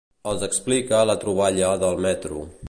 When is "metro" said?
2.09-2.43